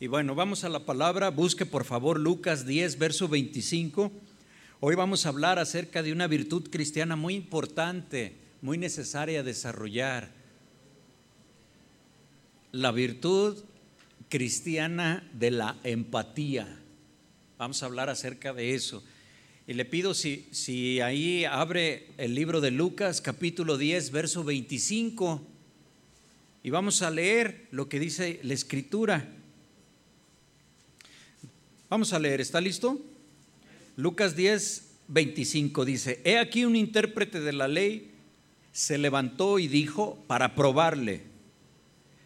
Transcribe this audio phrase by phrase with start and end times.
[0.00, 1.30] Y bueno, vamos a la palabra.
[1.30, 4.12] Busque por favor Lucas 10, verso 25.
[4.78, 10.30] Hoy vamos a hablar acerca de una virtud cristiana muy importante, muy necesaria desarrollar.
[12.70, 13.58] La virtud
[14.28, 16.78] cristiana de la empatía.
[17.58, 19.02] Vamos a hablar acerca de eso.
[19.66, 25.44] Y le pido si, si ahí abre el libro de Lucas capítulo 10, verso 25.
[26.62, 29.34] Y vamos a leer lo que dice la escritura.
[31.90, 33.00] Vamos a leer, ¿está listo?
[33.96, 38.10] Lucas 10, 25 dice, he aquí un intérprete de la ley
[38.72, 41.22] se levantó y dijo para probarle,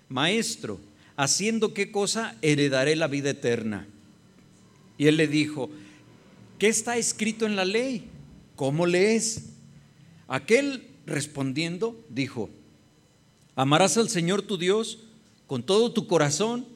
[0.08, 0.80] maestro,
[1.16, 3.86] haciendo qué cosa heredaré la vida eterna.
[4.98, 5.70] Y él le dijo,
[6.58, 8.08] ¿qué está escrito en la ley?
[8.56, 9.50] ¿Cómo lees?
[10.26, 12.50] Aquel respondiendo dijo,
[13.54, 14.98] amarás al Señor tu Dios
[15.46, 16.66] con todo tu corazón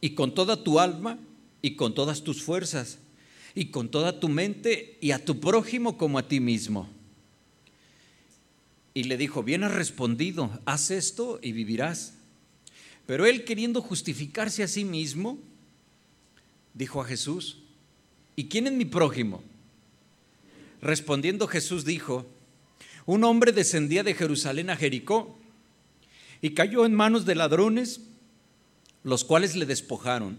[0.00, 1.18] y con toda tu alma
[1.62, 2.98] y con todas tus fuerzas
[3.54, 6.88] y con toda tu mente y a tu prójimo como a ti mismo.
[8.94, 12.14] Y le dijo, bien has respondido, haz esto y vivirás.
[13.06, 15.38] Pero él queriendo justificarse a sí mismo,
[16.74, 17.58] dijo a Jesús,
[18.36, 19.42] ¿y quién es mi prójimo?
[20.82, 22.26] Respondiendo Jesús dijo,
[23.06, 25.38] un hombre descendía de Jerusalén a Jericó
[26.40, 28.00] y cayó en manos de ladrones,
[29.04, 30.38] los cuales le despojaron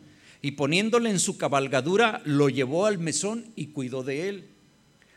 [0.41, 4.45] y poniéndole en su cabalgadura, lo llevó al mesón y cuidó de él.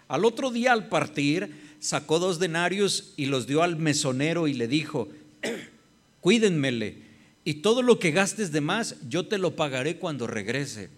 [0.09, 4.69] Al otro día al partir, sacó dos denarios y los dio al mesonero y le
[4.69, 5.09] dijo,
[6.21, 6.99] cuídenmele,
[7.45, 10.91] y todo lo que gastes de más, yo te lo pagaré cuando regrese.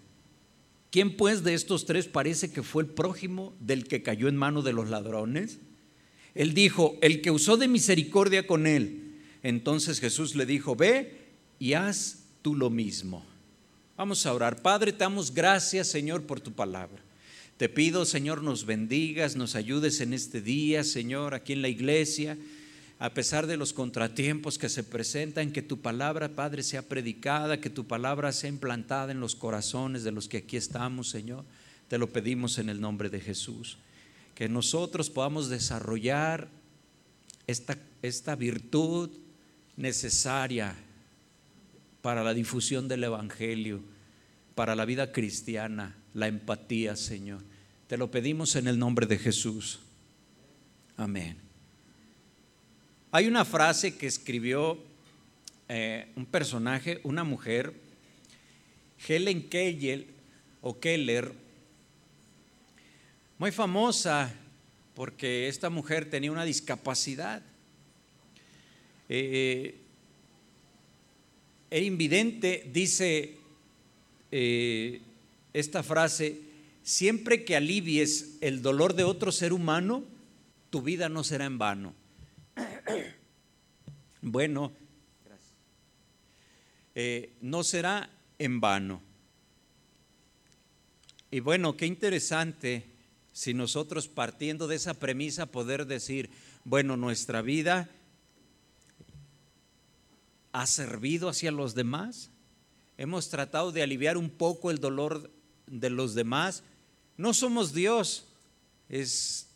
[0.91, 4.63] ¿Quién pues de estos tres parece que fue el prójimo del que cayó en mano
[4.63, 5.59] de los ladrones?
[6.35, 9.17] Él dijo, el que usó de misericordia con él.
[9.43, 11.27] Entonces Jesús le dijo, ve
[11.59, 13.25] y haz tú lo mismo.
[13.97, 14.61] Vamos a orar.
[14.61, 17.03] Padre, te damos gracias, Señor, por tu palabra.
[17.57, 22.37] Te pido, Señor, nos bendigas, nos ayudes en este día, Señor, aquí en la iglesia,
[22.99, 27.71] a pesar de los contratiempos que se presentan, que tu palabra, Padre, sea predicada, que
[27.71, 31.47] tu palabra sea implantada en los corazones de los que aquí estamos, Señor.
[31.89, 33.79] Te lo pedimos en el nombre de Jesús.
[34.35, 36.49] Que nosotros podamos desarrollar
[37.47, 39.09] esta, esta virtud
[39.79, 40.77] necesaria
[42.07, 43.83] para la difusión del Evangelio,
[44.55, 47.43] para la vida cristiana, la empatía, Señor.
[47.89, 49.81] Te lo pedimos en el nombre de Jesús.
[50.97, 51.37] Amén.
[53.11, 54.79] Hay una frase que escribió
[55.69, 57.75] eh, un personaje, una mujer,
[59.09, 60.07] Helen Keller
[60.61, 61.33] o Keller,
[63.37, 64.33] muy famosa
[64.95, 67.43] porque esta mujer tenía una discapacidad.
[69.09, 69.81] Eh,
[71.71, 73.37] e invidente dice
[74.31, 75.01] eh,
[75.53, 76.41] esta frase,
[76.83, 80.05] siempre que alivies el dolor de otro ser humano,
[80.71, 81.95] tu vida no será en vano.
[84.29, 84.73] Bueno,
[86.97, 88.11] eh, no será
[88.41, 89.01] en vano.
[91.31, 92.87] Y bueno, qué interesante
[93.33, 96.31] si nosotros partiendo de esa premisa poder decir,
[96.65, 97.89] bueno, nuestra vida
[100.57, 102.31] ha servido hacia los demás.
[102.97, 105.31] Hemos tratado de aliviar un poco el dolor
[105.67, 106.63] de los demás.
[107.19, 108.27] No somos Dios.
[108.89, 109.49] Es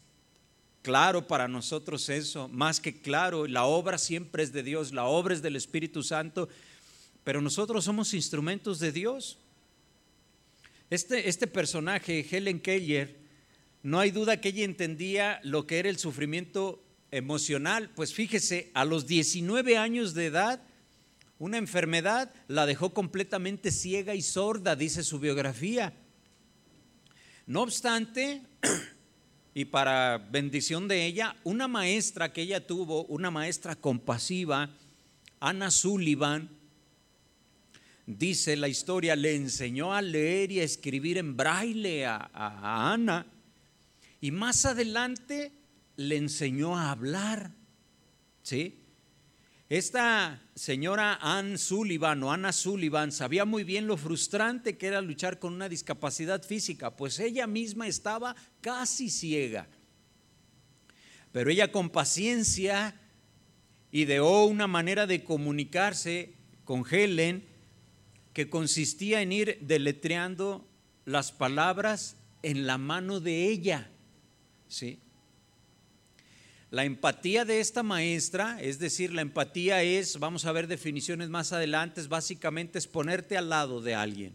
[0.82, 3.46] claro para nosotros eso, más que claro.
[3.46, 6.50] La obra siempre es de Dios, la obra es del Espíritu Santo,
[7.24, 9.38] pero nosotros somos instrumentos de Dios.
[10.90, 13.16] Este, este personaje, Helen Keller,
[13.82, 17.88] no hay duda que ella entendía lo que era el sufrimiento emocional.
[17.96, 20.62] Pues fíjese, a los 19 años de edad,
[21.40, 25.94] una enfermedad la dejó completamente ciega y sorda, dice su biografía.
[27.46, 28.42] No obstante,
[29.54, 34.68] y para bendición de ella, una maestra que ella tuvo, una maestra compasiva,
[35.40, 36.50] Ana Sullivan,
[38.06, 43.26] dice la historia, le enseñó a leer y a escribir en braille a, a Ana
[44.20, 45.52] y más adelante
[45.96, 47.52] le enseñó a hablar.
[48.42, 48.79] ¿Sí?
[49.70, 55.38] Esta señora Ann Sullivan o Anna Sullivan sabía muy bien lo frustrante que era luchar
[55.38, 59.68] con una discapacidad física, pues ella misma estaba casi ciega.
[61.30, 63.00] Pero ella con paciencia
[63.92, 66.34] ideó una manera de comunicarse
[66.64, 67.46] con Helen
[68.32, 70.68] que consistía en ir deletreando
[71.04, 73.88] las palabras en la mano de ella.
[74.66, 74.98] ¿Sí?
[76.70, 81.52] La empatía de esta maestra, es decir, la empatía es, vamos a ver definiciones más
[81.52, 84.34] adelante, básicamente es ponerte al lado de alguien.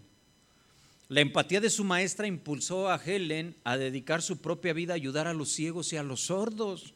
[1.08, 5.28] La empatía de su maestra impulsó a Helen a dedicar su propia vida a ayudar
[5.28, 6.94] a los ciegos y a los sordos.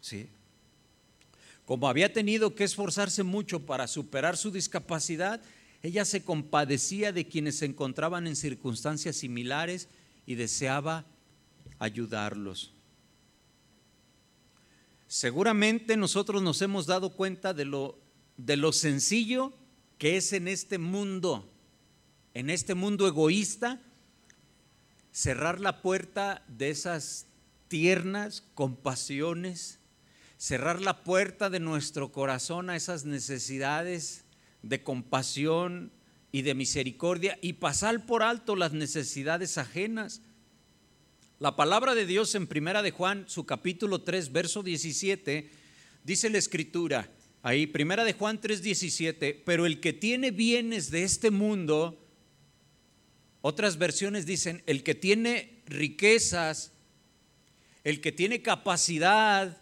[0.00, 0.28] ¿Sí?
[1.64, 5.40] Como había tenido que esforzarse mucho para superar su discapacidad,
[5.82, 9.88] ella se compadecía de quienes se encontraban en circunstancias similares
[10.26, 11.04] y deseaba
[11.78, 12.72] ayudarlos.
[15.12, 17.98] Seguramente nosotros nos hemos dado cuenta de lo,
[18.38, 19.52] de lo sencillo
[19.98, 21.52] que es en este mundo,
[22.32, 23.78] en este mundo egoísta,
[25.10, 27.26] cerrar la puerta de esas
[27.68, 29.80] tiernas compasiones,
[30.38, 34.24] cerrar la puerta de nuestro corazón a esas necesidades
[34.62, 35.92] de compasión
[36.32, 40.22] y de misericordia y pasar por alto las necesidades ajenas.
[41.42, 45.50] La palabra de Dios en Primera de Juan, su capítulo 3, verso 17,
[46.04, 47.10] dice la escritura,
[47.42, 51.98] ahí Primera de Juan 3, 17, pero el que tiene bienes de este mundo,
[53.40, 56.70] otras versiones dicen, el que tiene riquezas,
[57.82, 59.60] el que tiene capacidad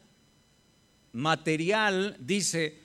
[1.13, 2.79] material, dice,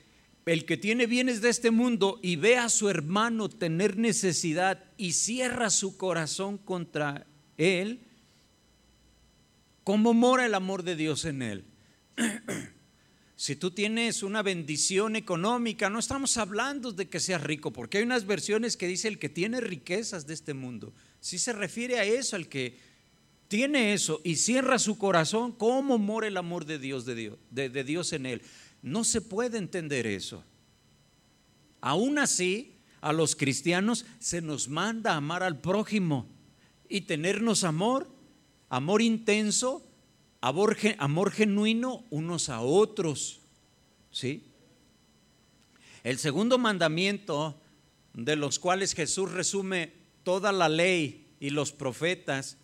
[0.46, 5.12] el que tiene bienes de este mundo y ve a su hermano tener necesidad y
[5.12, 7.28] cierra su corazón contra
[7.58, 8.05] él,
[9.86, 11.64] ¿Cómo mora el amor de Dios en él?
[13.36, 18.04] si tú tienes una bendición económica, no estamos hablando de que seas rico, porque hay
[18.04, 20.92] unas versiones que dice el que tiene riquezas de este mundo.
[21.20, 22.80] Si se refiere a eso, al que
[23.48, 27.84] tiene eso y cierra su corazón, ¿cómo mora el amor de Dios, de Dios, de
[27.84, 28.42] Dios en él?
[28.82, 30.44] No se puede entender eso.
[31.80, 36.28] Aún así, a los cristianos se nos manda amar al prójimo
[36.90, 38.15] y tenernos amor
[38.70, 39.86] amor intenso,
[40.42, 43.40] amor, genuino unos a otros.
[44.12, 44.44] ¿Sí?
[46.04, 47.60] El segundo mandamiento,
[48.14, 52.58] de los cuales Jesús resume toda la ley y los profetas,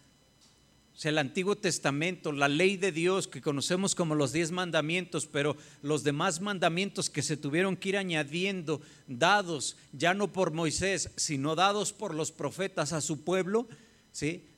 [0.96, 5.58] es el Antiguo Testamento, la ley de Dios que conocemos como los diez mandamientos, pero
[5.82, 11.56] los demás mandamientos que se tuvieron que ir añadiendo, dados ya no por Moisés, sino
[11.56, 13.68] dados por los profetas a su pueblo,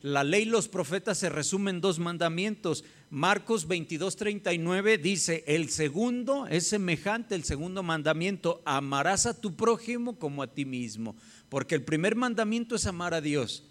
[0.00, 2.84] la ley y los profetas se resumen en dos mandamientos.
[3.08, 10.18] Marcos 22, 39 dice, el segundo es semejante, el segundo mandamiento, amarás a tu prójimo
[10.18, 11.16] como a ti mismo.
[11.48, 13.64] Porque el primer mandamiento es amar a Dios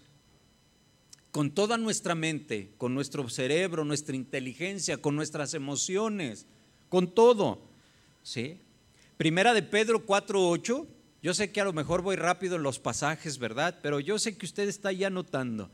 [1.30, 6.46] con toda nuestra mente, con nuestro cerebro, nuestra inteligencia, con nuestras emociones,
[6.88, 7.60] con todo.
[8.22, 8.60] ¿sí?
[9.16, 10.86] Primera de Pedro 4.8
[11.24, 13.78] yo sé que a lo mejor voy rápido en los pasajes, ¿verdad?
[13.82, 15.70] Pero yo sé que usted está ya anotando.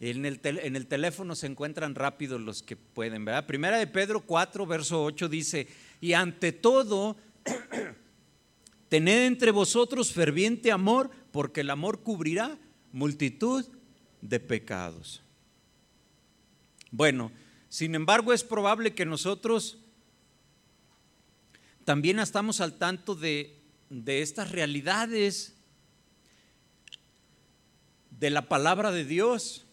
[0.00, 3.46] En el, en el teléfono se encuentran rápido los que pueden, ¿verdad?
[3.46, 5.68] Primera de Pedro 4, verso 8 dice,
[6.00, 7.16] y ante todo,
[8.88, 12.58] tened entre vosotros ferviente amor, porque el amor cubrirá
[12.90, 13.64] multitud
[14.20, 15.22] de pecados.
[16.90, 17.30] Bueno,
[17.68, 19.78] sin embargo es probable que nosotros
[21.84, 23.59] también estamos al tanto de
[23.90, 25.56] de estas realidades
[28.20, 29.66] de la palabra de Dios.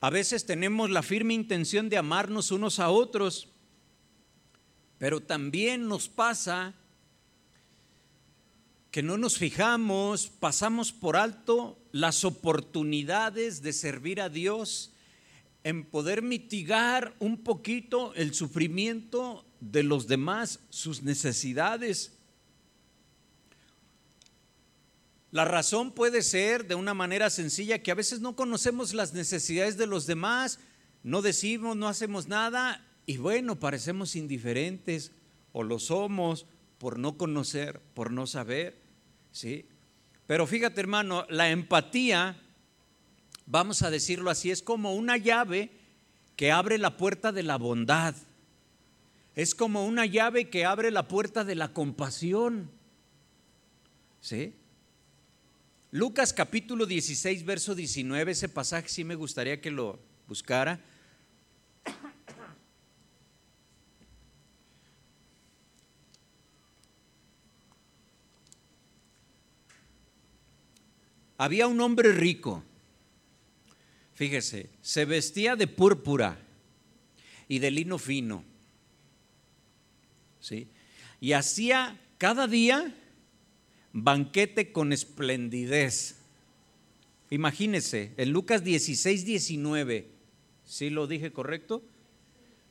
[0.00, 3.48] A veces tenemos la firme intención de amarnos unos a otros,
[4.98, 6.74] pero también nos pasa
[8.90, 14.92] que no nos fijamos, pasamos por alto las oportunidades de servir a Dios
[15.64, 22.12] en poder mitigar un poquito el sufrimiento de los demás sus necesidades.
[25.30, 29.76] La razón puede ser de una manera sencilla que a veces no conocemos las necesidades
[29.76, 30.58] de los demás,
[31.02, 35.12] no decimos, no hacemos nada y bueno, parecemos indiferentes
[35.52, 36.46] o lo somos
[36.78, 38.80] por no conocer, por no saber,
[39.32, 39.66] ¿sí?
[40.26, 42.40] Pero fíjate, hermano, la empatía,
[43.46, 45.70] vamos a decirlo así, es como una llave
[46.36, 48.14] que abre la puerta de la bondad.
[49.38, 52.68] Es como una llave que abre la puerta de la compasión.
[54.20, 54.52] ¿Sí?
[55.92, 60.80] Lucas capítulo 16, verso 19, ese pasaje sí me gustaría que lo buscara.
[71.36, 72.64] Había un hombre rico,
[74.14, 76.40] fíjese, se vestía de púrpura
[77.46, 78.57] y de lino fino
[81.20, 82.94] y hacía cada día
[83.92, 86.16] banquete con esplendidez.
[87.30, 90.06] Imagínese, en Lucas 16, 19,
[90.64, 91.82] ¿sí lo dije correcto?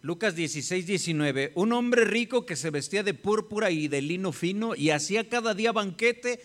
[0.02, 4.76] Lucas 16, 19, un hombre rico que se vestía de púrpura y de lino fino
[4.76, 6.40] y hacía cada día banquete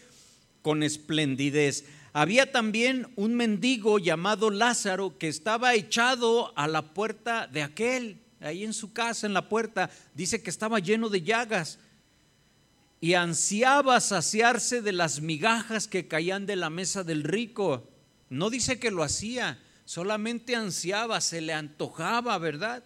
[0.63, 1.85] con esplendidez.
[2.13, 8.65] Había también un mendigo llamado Lázaro que estaba echado a la puerta de aquel, ahí
[8.65, 9.91] en su casa, en la puerta.
[10.15, 11.79] Dice que estaba lleno de llagas
[13.01, 17.89] y ansiaba saciarse de las migajas que caían de la mesa del rico.
[18.31, 22.85] No dice que lo hacía, solamente ansiaba, se le antojaba, ¿verdad?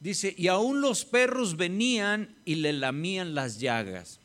[0.00, 4.18] Dice, y aún los perros venían y le lamían las llagas.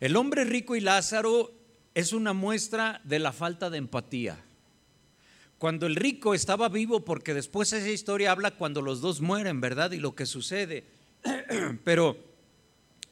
[0.00, 1.54] El hombre rico y Lázaro
[1.94, 4.44] es una muestra de la falta de empatía.
[5.58, 9.92] Cuando el rico estaba vivo, porque después esa historia habla cuando los dos mueren, ¿verdad?
[9.92, 10.84] Y lo que sucede.
[11.84, 12.16] Pero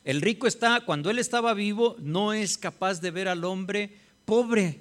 [0.04, 3.96] el rico está, cuando él estaba vivo, no es capaz de ver al hombre
[4.26, 4.80] pobre.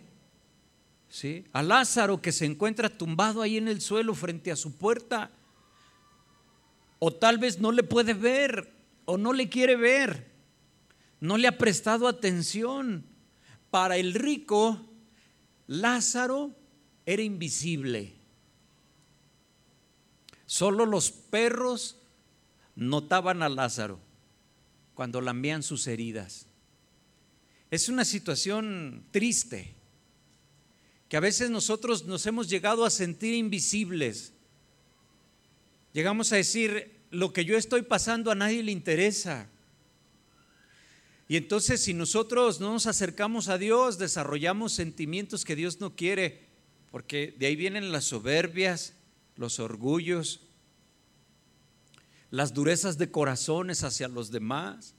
[1.08, 1.46] ¿Sí?
[1.53, 5.29] A Lázaro que se encuentra tumbado ahí en el suelo frente a su puerta
[7.05, 8.72] o tal vez no le puede ver
[9.05, 10.32] o no le quiere ver,
[11.20, 13.05] no le ha prestado atención.
[13.70, 14.79] Para el rico,
[15.67, 16.55] Lázaro
[17.05, 18.13] era invisible.
[20.45, 21.98] Solo los perros
[22.75, 24.00] notaban a Lázaro
[24.93, 26.48] cuando lambían sus heridas.
[27.72, 29.74] Es una situación triste,
[31.10, 34.33] que a veces nosotros nos hemos llegado a sentir invisibles.
[35.93, 39.48] Llegamos a decir, lo que yo estoy pasando a nadie le interesa.
[41.27, 46.42] Y entonces si nosotros no nos acercamos a Dios, desarrollamos sentimientos que Dios no quiere,
[46.93, 48.93] porque de ahí vienen las soberbias,
[49.35, 50.41] los orgullos,
[52.29, 54.93] las durezas de corazones hacia los demás.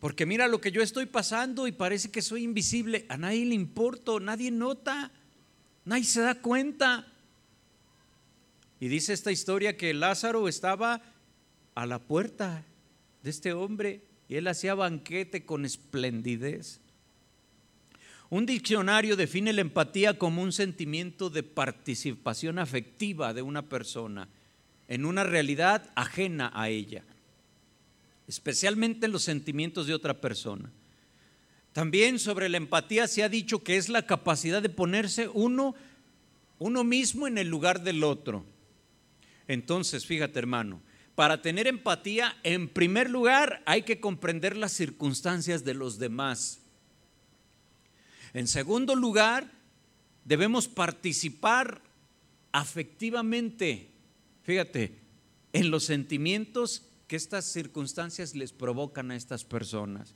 [0.00, 3.54] Porque mira lo que yo estoy pasando y parece que soy invisible, a nadie le
[3.54, 5.12] importa, nadie nota,
[5.84, 7.06] nadie se da cuenta.
[8.80, 11.00] Y dice esta historia que Lázaro estaba
[11.76, 12.64] a la puerta
[13.22, 16.80] de este hombre y él hacía banquete con esplendidez.
[18.34, 24.28] Un diccionario define la empatía como un sentimiento de participación afectiva de una persona
[24.88, 27.04] en una realidad ajena a ella,
[28.26, 30.72] especialmente en los sentimientos de otra persona.
[31.72, 35.76] También sobre la empatía se ha dicho que es la capacidad de ponerse uno,
[36.58, 38.44] uno mismo en el lugar del otro.
[39.46, 40.82] Entonces, fíjate hermano,
[41.14, 46.63] para tener empatía, en primer lugar, hay que comprender las circunstancias de los demás.
[48.34, 49.50] En segundo lugar,
[50.24, 51.80] debemos participar
[52.52, 53.88] afectivamente,
[54.42, 54.98] fíjate,
[55.52, 60.14] en los sentimientos que estas circunstancias les provocan a estas personas.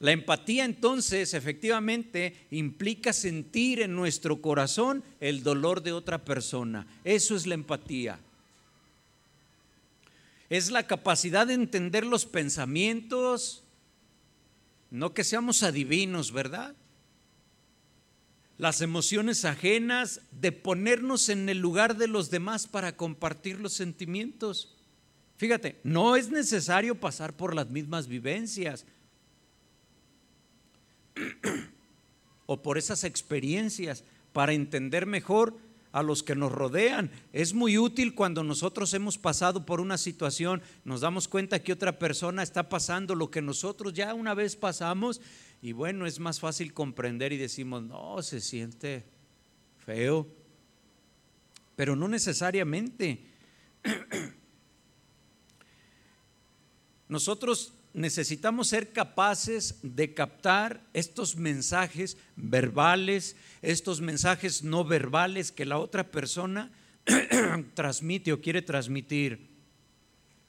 [0.00, 6.86] La empatía entonces efectivamente implica sentir en nuestro corazón el dolor de otra persona.
[7.04, 8.18] Eso es la empatía
[10.56, 13.63] es la capacidad de entender los pensamientos,
[14.94, 16.76] no que seamos adivinos, ¿verdad?
[18.58, 24.76] Las emociones ajenas, de ponernos en el lugar de los demás para compartir los sentimientos.
[25.36, 28.86] Fíjate, no es necesario pasar por las mismas vivencias
[32.46, 35.58] o por esas experiencias para entender mejor
[35.94, 37.08] a los que nos rodean.
[37.32, 42.00] Es muy útil cuando nosotros hemos pasado por una situación, nos damos cuenta que otra
[42.00, 45.20] persona está pasando lo que nosotros ya una vez pasamos
[45.62, 49.04] y bueno, es más fácil comprender y decimos, no, se siente
[49.86, 50.26] feo,
[51.76, 53.24] pero no necesariamente.
[57.08, 65.78] Nosotros necesitamos ser capaces de captar estos mensajes verbales, estos mensajes no verbales que la
[65.78, 66.72] otra persona
[67.74, 69.48] transmite o quiere transmitir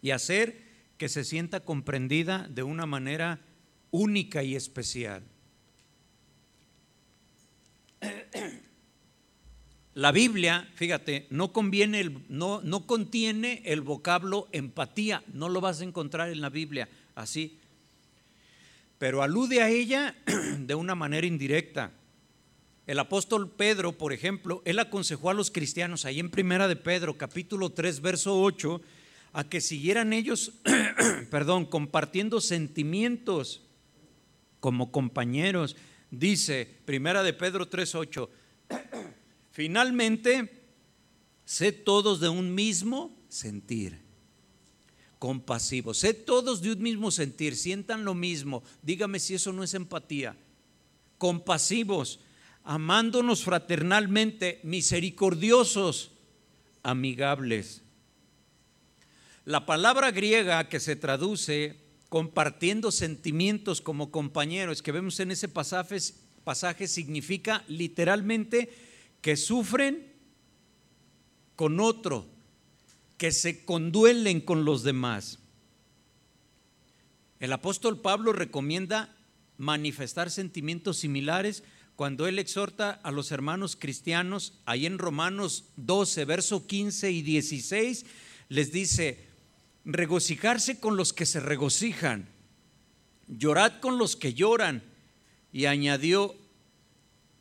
[0.01, 0.65] y hacer
[0.97, 3.39] que se sienta comprendida de una manera
[3.91, 5.23] única y especial.
[9.93, 15.79] La Biblia, fíjate, no, conviene el, no, no contiene el vocablo empatía, no lo vas
[15.79, 17.57] a encontrar en la Biblia así.
[18.97, 20.15] Pero alude a ella
[20.59, 21.91] de una manera indirecta.
[22.85, 27.17] El apóstol Pedro, por ejemplo, él aconsejó a los cristianos ahí en Primera de Pedro,
[27.17, 28.81] capítulo 3, verso 8,
[29.33, 30.53] a que siguieran ellos,
[31.31, 33.63] perdón, compartiendo sentimientos
[34.59, 35.75] como compañeros
[36.11, 38.29] Dice, primera de Pedro 3:8,
[39.51, 40.63] finalmente,
[41.43, 43.99] sé todos de un mismo sentir,
[45.25, 49.73] compasivos, sé todos de un mismo sentir, sientan lo mismo, dígame si eso no es
[49.73, 50.37] empatía,
[51.17, 52.19] compasivos,
[52.63, 56.11] amándonos fraternalmente, misericordiosos,
[56.83, 57.81] amigables.
[59.45, 66.87] La palabra griega que se traduce compartiendo sentimientos como compañeros que vemos en ese pasaje
[66.87, 68.69] significa literalmente
[69.21, 70.05] que sufren
[71.55, 72.27] con otro,
[73.17, 75.39] que se conduelen con los demás.
[77.39, 79.15] El apóstol Pablo recomienda
[79.57, 81.63] manifestar sentimientos similares
[81.95, 88.05] cuando él exhorta a los hermanos cristianos, ahí en Romanos 12, verso 15 y 16,
[88.49, 89.25] les dice,
[89.85, 92.27] regocijarse con los que se regocijan,
[93.27, 94.83] llorad con los que lloran.
[95.53, 96.35] Y añadió,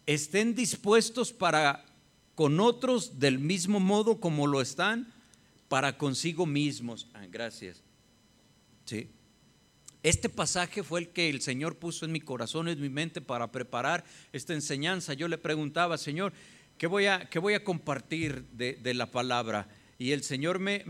[0.07, 1.85] estén dispuestos para
[2.37, 5.14] con otros del mismo modo como lo están
[5.75, 7.09] para consigo mismos.
[7.15, 7.83] Ah, gracias.
[8.85, 9.11] Sí.
[10.05, 13.51] Este pasaje fue el que el Señor puso en mi corazón, en mi mente para
[13.51, 15.15] preparar esta enseñanza.
[15.15, 16.33] Yo le preguntaba, Señor,
[16.79, 19.67] ¿qué voy a, qué voy a compartir de, la palabra?
[19.99, 20.85] Y el Señor me,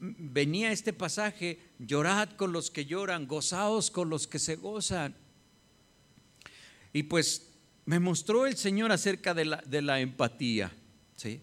[0.00, 5.14] venía este pasaje, llorad con los que lloran, gozaos con los que se gozan.
[6.92, 7.52] Y pues
[7.84, 10.72] me mostró el Señor acerca de la, de la empatía.
[11.14, 11.40] ¿sí?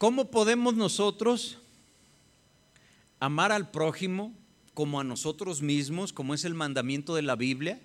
[0.00, 1.58] ¿Cómo podemos nosotros
[3.20, 4.34] amar al prójimo
[4.74, 7.78] como a nosotros mismos, como es el mandamiento de la Biblia?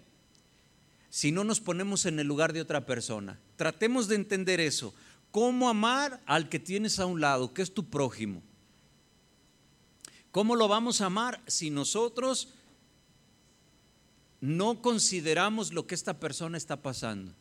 [1.15, 3.39] si no nos ponemos en el lugar de otra persona.
[3.55, 4.93] Tratemos de entender eso.
[5.31, 8.41] ¿Cómo amar al que tienes a un lado, que es tu prójimo?
[10.33, 12.49] ¿Cómo lo vamos a amar si nosotros
[14.41, 17.31] no consideramos lo que esta persona está pasando?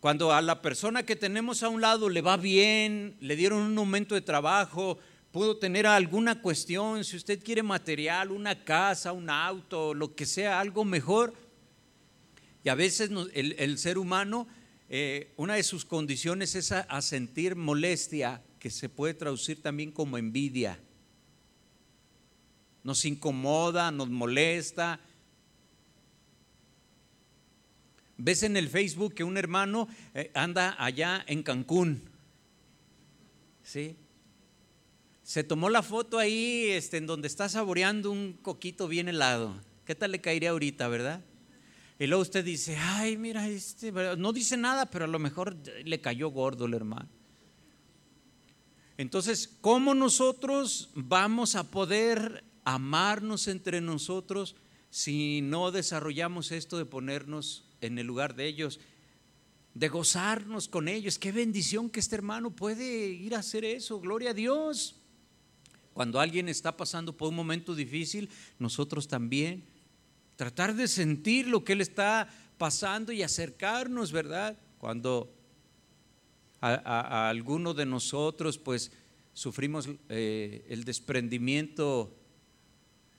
[0.00, 3.76] Cuando a la persona que tenemos a un lado le va bien, le dieron un
[3.76, 4.98] aumento de trabajo,
[5.30, 10.58] pudo tener alguna cuestión, si usted quiere material, una casa, un auto, lo que sea,
[10.58, 11.34] algo mejor,
[12.64, 14.48] y a veces el, ser humano,
[14.88, 20.16] eh, una de sus condiciones es a, sentir molestia, que se puede traducir también como
[20.16, 20.80] envidia.
[22.84, 25.00] Nos incomoda, nos molesta.
[28.22, 32.02] Ves en el Facebook que un hermano eh, anda allá en Cancún.
[33.62, 33.96] ¿Sí?
[35.22, 39.58] Se tomó la foto ahí este, en donde está saboreando un coquito bien helado.
[39.86, 41.22] ¿Qué tal le caería ahorita, verdad?
[41.98, 46.00] Y luego usted dice, ay, mira, este, no dice nada, pero a lo mejor le
[46.02, 47.08] cayó gordo el hermano.
[48.98, 54.56] Entonces, ¿cómo nosotros vamos a poder amarnos entre nosotros
[54.90, 58.80] si no desarrollamos esto de ponernos en el lugar de ellos,
[59.74, 61.18] de gozarnos con ellos?
[61.18, 64.96] Qué bendición que este hermano puede ir a hacer eso, gloria a Dios.
[65.92, 69.64] Cuando alguien está pasando por un momento difícil, nosotros también
[70.36, 74.58] tratar de sentir lo que Él está pasando y acercarnos, ¿verdad?
[74.78, 75.34] Cuando
[76.60, 78.92] a, alguno de nosotros pues
[79.32, 82.16] sufrimos eh, el desprendimiento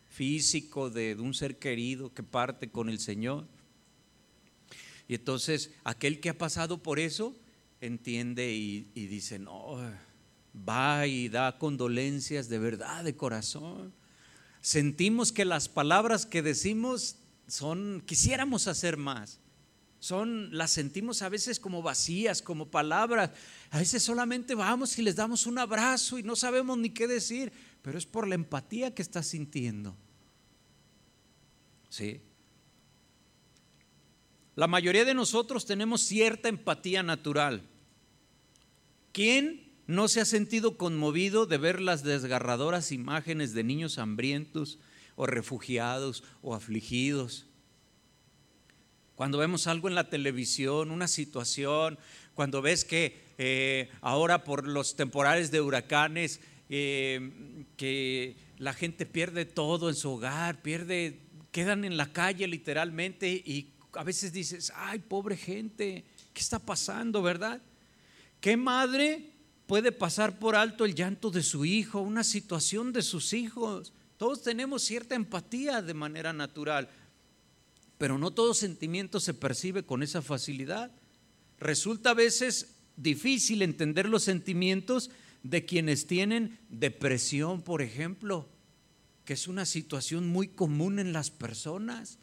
[0.08, 3.48] físico de, un ser querido que parte con el Señor.
[5.12, 7.36] Y entonces aquel que ha pasado por eso
[7.82, 9.76] entiende y, dice, no,
[10.56, 13.94] va y da condolencias de verdad, de corazón
[14.62, 19.42] sentimos que las palabras que decimos son, quisiéramos hacer más.
[20.00, 23.32] Son, las sentimos a veces como vacías, como palabras.
[23.70, 27.52] A veces solamente vamos y les damos un abrazo y no sabemos ni qué decir,
[27.82, 29.94] pero es por la empatía que estás sintiendo.
[31.90, 32.22] ¿Sí?
[34.56, 37.62] La mayoría de nosotros tenemos cierta empatía natural.
[39.14, 44.80] ¿Quién no se ha sentido conmovido de ver las desgarradoras imágenes de niños hambrientos
[45.16, 47.46] o refugiados o afligidos?
[49.16, 51.98] Cuando vemos algo en la televisión, una situación,
[52.34, 59.46] cuando ves que eh, ahora por los temporales de huracanes, eh, que la gente pierde
[59.46, 61.20] todo en su hogar, pierde,
[61.52, 67.22] quedan en la calle literalmente y a veces dices, ay, pobre gente, ¿qué está pasando,
[67.22, 67.62] verdad?
[68.40, 69.32] ¿Qué madre
[69.72, 73.94] puede pasar por alto el llanto de su hijo, una situación de sus hijos.
[74.18, 76.90] Todos tenemos cierta empatía de manera natural,
[77.98, 80.92] pero no todo sentimiento se percibe con esa facilidad.
[81.58, 85.10] Resulta a veces difícil entender los sentimientos
[85.42, 88.50] de quienes tienen depresión, por ejemplo,
[89.24, 92.20] que es una situación muy común en las personas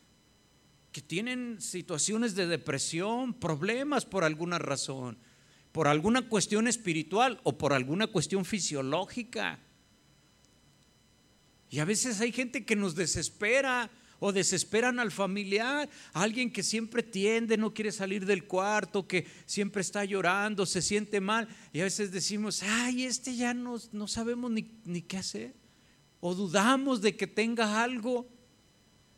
[0.98, 5.16] que tienen situaciones de depresión, problemas por alguna razón,
[5.70, 9.60] por alguna cuestión espiritual o por alguna cuestión fisiológica.
[11.70, 17.04] Y a veces hay gente que nos desespera o desesperan al familiar, alguien que siempre
[17.04, 21.46] tiende, no quiere salir del cuarto, que siempre está llorando, se siente mal.
[21.72, 25.54] Y a veces decimos, ay, este ya no, no sabemos ni, ni qué hacer.
[26.18, 28.28] O dudamos de que tenga algo.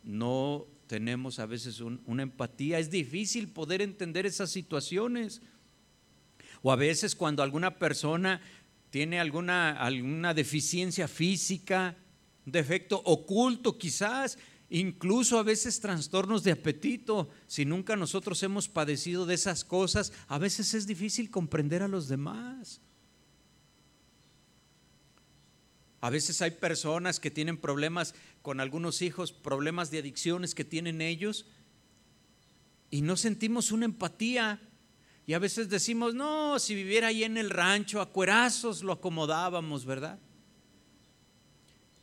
[0.02, 2.80] No tenemos a veces una empatía.
[2.80, 5.40] Es difícil poder entender esas situaciones.
[6.62, 8.40] O a veces cuando alguna persona
[8.90, 11.96] tiene alguna, alguna deficiencia física,
[12.44, 14.36] un defecto oculto quizás,
[14.68, 17.30] incluso a veces trastornos de apetito.
[17.46, 22.08] Si nunca nosotros hemos padecido de esas cosas, a veces es difícil comprender a los
[22.08, 22.80] demás.
[26.00, 31.00] A veces hay personas que tienen problemas con algunos hijos, problemas de adicciones que tienen
[31.00, 31.46] ellos,
[32.90, 34.60] y no sentimos una empatía.
[35.26, 39.84] Y a veces decimos, no, si viviera ahí en el rancho, a cuerazos lo acomodábamos,
[39.84, 40.18] ¿verdad?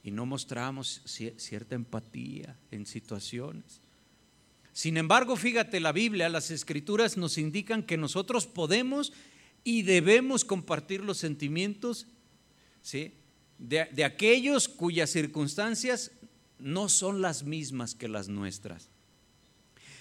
[0.08, 3.82] y no mostramos cierta empatía en situaciones.
[4.72, 9.12] Sin embargo, fíjate, la Biblia, las escrituras nos indican que nosotros podemos
[9.66, 12.08] y debemos compartir los sentimientos
[12.82, 13.16] ¿sí?
[13.58, 16.12] De, aquellos cuyas circunstancias
[16.60, 18.90] no son las mismas que las nuestras.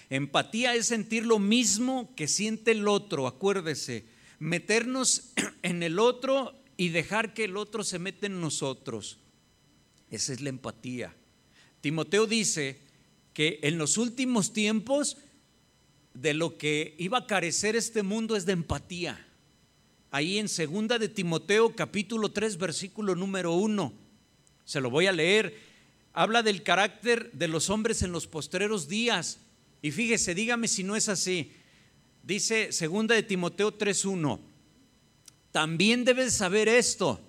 [0.09, 4.05] Empatía es sentir lo mismo que siente el otro, acuérdese,
[4.39, 9.17] meternos en el otro y dejar que el otro se meta en nosotros.
[10.09, 11.13] Esa es la empatía.
[11.81, 12.79] Timoteo dice
[13.33, 15.17] que en los últimos tiempos
[16.13, 19.26] de lo que iba a carecer este mundo es de empatía.
[20.11, 23.93] Ahí en segunda de Timoteo capítulo 3 versículo número 1.
[24.65, 25.57] Se lo voy a leer.
[26.13, 29.39] Habla del carácter de los hombres en los postreros días.
[29.81, 31.51] Y fíjese, dígame si no es así.
[32.23, 34.39] Dice segunda de Timoteo 3:1.
[35.51, 37.21] También debes saber esto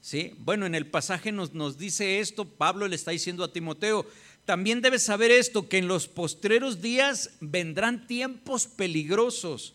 [0.00, 0.32] ¿Sí?
[0.38, 4.06] Bueno, en el pasaje nos, nos dice esto, Pablo le está diciendo a Timoteo,
[4.44, 9.74] también debes saber esto, que en los postreros días vendrán tiempos peligrosos,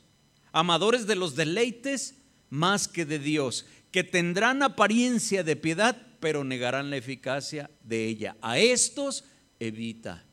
[0.51, 2.15] amadores de los deleites
[2.49, 8.37] más que de Dios, que tendrán apariencia de piedad, pero negarán la eficacia de ella.
[8.41, 9.23] A estos
[9.59, 10.25] evita.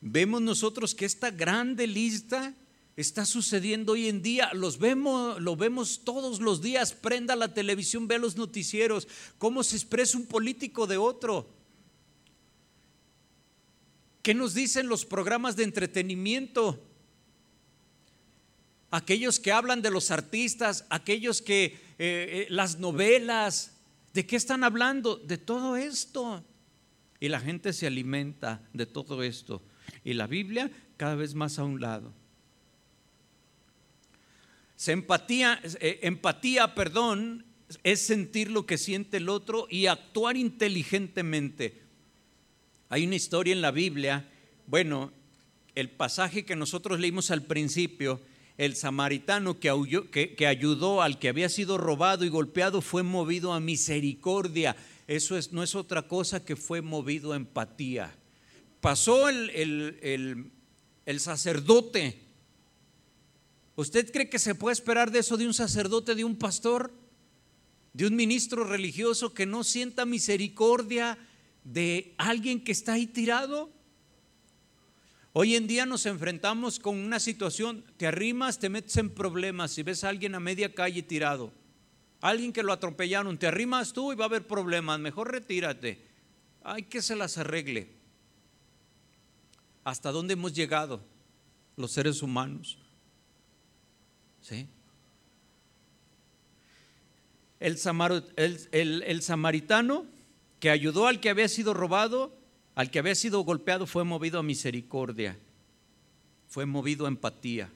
[0.00, 2.54] Vemos nosotros que esta grande lista
[2.96, 4.50] está sucediendo hoy en día.
[4.54, 6.92] Los vemos, lo vemos todos los días.
[6.92, 11.48] Prenda la televisión, ve los noticieros, cómo se expresa un político de otro.
[14.22, 16.87] ¿Qué nos dicen los programas de entretenimiento?
[18.90, 23.76] Aquellos que hablan de los artistas, aquellos que eh, eh, las novelas,
[24.14, 25.16] ¿de qué están hablando?
[25.16, 26.44] De todo esto.
[27.20, 29.62] Y la gente se alimenta de todo esto.
[30.04, 32.12] Y la Biblia cada vez más a un lado
[34.86, 37.44] empatía, eh, empatía, perdón,
[37.82, 41.82] es sentir lo que siente el otro y actuar inteligentemente.
[42.88, 44.28] Hay una historia en la Biblia,
[44.66, 45.12] bueno,
[45.74, 48.20] el pasaje que nosotros leímos al principio,
[48.58, 53.60] el samaritano que, que, ayudó al que había sido robado y golpeado fue movido a
[53.60, 54.76] misericordia.
[55.06, 58.14] Eso es, no es otra cosa que fue movido a empatía.
[58.80, 60.52] Pasó el, el,
[61.06, 62.28] el sacerdote
[63.78, 66.92] ¿Usted cree que se puede esperar de eso de un sacerdote, de un pastor,
[67.92, 71.16] de un ministro religioso que no sienta misericordia
[71.62, 73.70] de alguien que está ahí tirado?
[75.32, 79.82] Hoy en día nos enfrentamos con una situación, te arrimas, te metes en problemas si
[79.82, 81.52] ves a alguien a media calle tirado,
[82.20, 86.06] alguien que lo atropellaron, te arrimas tú y va a haber problemas, mejor retírate.
[86.62, 87.96] Hay que se las arregle.
[89.84, 91.02] ¿Hasta dónde hemos llegado
[91.76, 92.78] los seres humanos?
[97.60, 100.06] El, el, samaritano
[100.60, 102.37] que ayudó al que había sido robado,
[102.78, 105.36] al que había sido golpeado, fue movido a misericordia,
[106.46, 107.72] fue movido a empatía.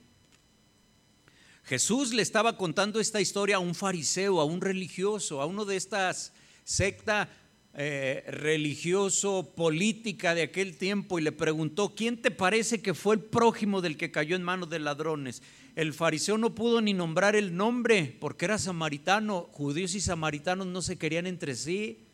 [1.65, 5.75] Jesús le estaba contando esta historia a un fariseo, a un religioso, a uno de
[5.75, 7.27] estas sectas
[7.75, 13.23] eh, religioso, política de aquel tiempo y le preguntó, ¿quién te parece que fue el
[13.23, 15.43] prójimo del que cayó en manos de ladrones?
[15.75, 19.49] El fariseo no pudo ni nombrar el nombre porque era samaritano.
[19.51, 22.07] Judíos y samaritanos no se querían entre sí,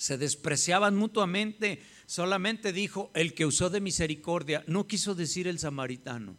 [0.00, 1.82] se despreciaban mutuamente.
[2.06, 6.38] Solamente dijo el que usó de misericordia, no quiso decir el samaritano.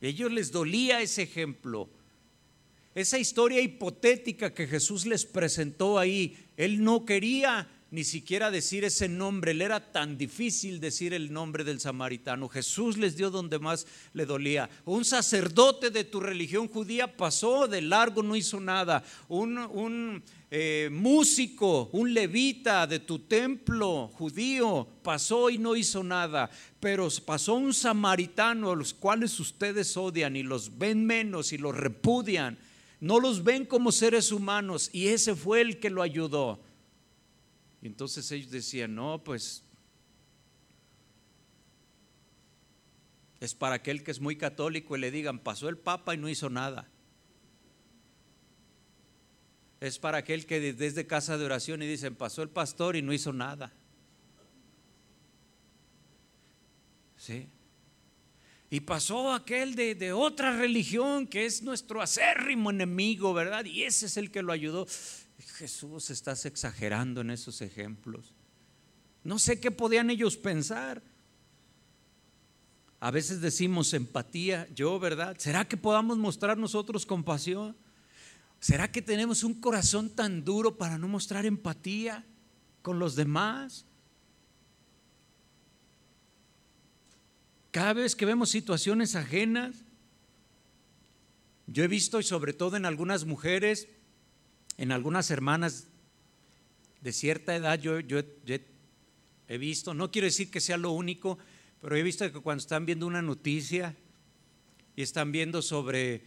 [0.00, 1.90] A ellos les dolía ese ejemplo.
[2.94, 9.08] Esa historia hipotética que Jesús les presentó ahí, él no quería ni siquiera decir ese
[9.08, 12.48] nombre, le era tan difícil decir el nombre del samaritano.
[12.48, 14.70] Jesús les dio donde más le dolía.
[14.84, 19.02] Un sacerdote de tu religión judía pasó de largo, no hizo nada.
[19.28, 20.22] Un,
[20.52, 26.48] eh, músico, un levita de tu templo judío pasó y no hizo nada.
[26.78, 31.76] Pero pasó un samaritano a los cuales ustedes odian y los ven menos y los
[31.76, 32.56] repudian
[33.00, 36.60] no los ven como seres humanos y ese fue el que lo ayudó.
[37.82, 39.64] Y entonces ellos decían, no, pues
[43.40, 46.28] es para aquel que es muy católico y le digan, pasó el Papa y no
[46.28, 46.88] hizo nada.
[49.80, 53.14] Es para aquel que desde casa de oración y dicen, pasó el pastor y no
[53.14, 53.72] hizo nada.
[57.16, 57.48] ¿Sí?
[58.68, 63.64] Y pasó aquel de, otra religión que es nuestro acérrimo enemigo, ¿verdad?
[63.64, 64.86] Y ese es el que lo ayudó.
[65.40, 68.32] Jesús, estás exagerando en esos ejemplos.
[69.24, 71.02] No sé qué podían ellos pensar.
[73.00, 75.36] A veces decimos empatía, yo, ¿verdad?
[75.38, 77.76] ¿Será que podamos mostrar nosotros compasión?
[78.60, 82.26] ¿Será que tenemos un corazón tan duro para no mostrar empatía
[82.82, 83.86] con los demás?
[87.70, 89.76] Cada vez que vemos situaciones ajenas,
[91.66, 93.88] yo he visto, y sobre todo en algunas mujeres,
[94.80, 95.88] en algunas hermanas
[97.02, 101.36] de cierta edad, yo, he visto, no quiero decir que sea lo único,
[101.82, 103.94] pero he visto que cuando están viendo una noticia
[104.96, 106.22] y están viendo sobre,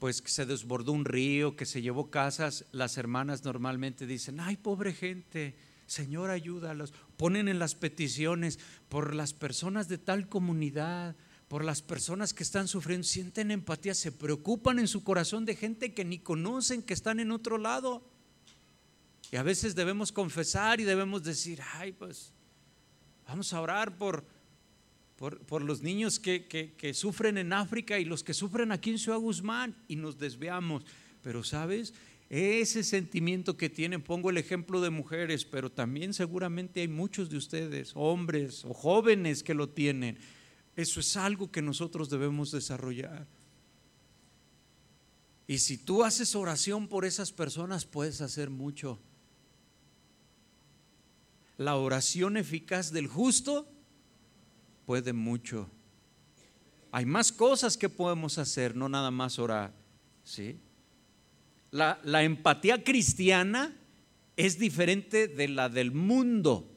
[0.00, 4.56] pues que se desbordó un río, que se llevó casas, las hermanas normalmente dicen, ay,
[4.56, 5.54] pobre gente,
[5.86, 6.92] Señor, ayúdalos.
[7.16, 11.14] Ponen en las peticiones por las personas de tal comunidad,
[11.48, 15.94] por las personas que están sufriendo, sienten empatía, se preocupan en su corazón de gente
[15.94, 18.06] que ni conocen, que están en otro lado.
[19.32, 22.32] Y a veces debemos confesar y debemos decir, ay, pues
[23.26, 24.24] vamos a orar por,
[25.16, 29.18] por, los niños que, que sufren en África y los que sufren aquí en Ciudad
[29.18, 30.84] Guzmán y nos desviamos.
[31.22, 31.94] Pero sabes,
[32.30, 37.38] ese sentimiento que tienen, pongo el ejemplo de mujeres, pero también seguramente hay muchos de
[37.38, 40.18] ustedes, hombres o jóvenes que lo tienen.
[40.78, 43.26] Eso es algo que nosotros debemos desarrollar.
[45.48, 49.00] Y si tú haces oración por esas personas, puedes hacer mucho.
[51.56, 53.68] La oración eficaz del justo
[54.86, 55.68] puede mucho.
[56.92, 59.74] Hay más cosas que podemos hacer, no nada más orar.
[60.22, 60.60] ¿Sí?
[61.72, 63.76] La, empatía cristiana
[64.36, 66.70] es diferente de la del mundo.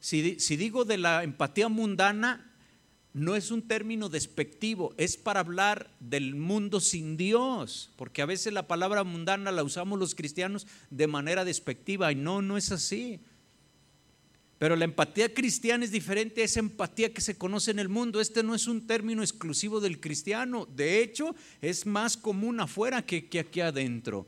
[0.00, 2.50] Si, si, digo de la empatía mundana,
[3.14, 8.52] no es un término despectivo, es para hablar del mundo sin Dios, porque a veces
[8.52, 13.20] la palabra mundana la usamos los cristianos de manera despectiva y no, no es así.
[14.58, 18.20] Pero la empatía cristiana es diferente a esa empatía que se conoce en el mundo.
[18.20, 20.66] Este no es un término exclusivo del cristiano.
[20.74, 24.26] De hecho, es más común afuera que, que aquí adentro.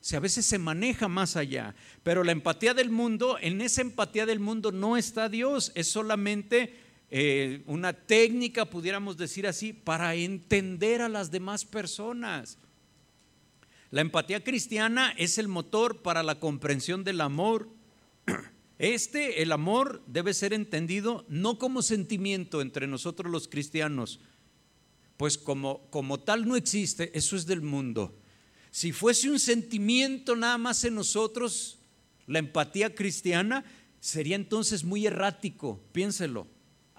[0.00, 1.74] Si a veces se maneja más allá.
[2.02, 6.89] Pero la empatía del mundo, en esa empatía del mundo no está Dios, es solamente
[7.10, 12.58] eh, una técnica, pudiéramos decir así, para entender a las demás personas.
[13.90, 17.68] La empatía cristiana es el motor para la comprensión del amor.
[18.82, 24.20] Este, el amor, debe ser entendido no como sentimiento entre nosotros los cristianos,
[25.18, 28.18] pues como, como tal no existe, eso es del mundo.
[28.70, 31.78] Si fuese un sentimiento nada más en nosotros,
[32.26, 33.66] la empatía cristiana,
[34.00, 36.46] sería entonces muy errático, piénselo,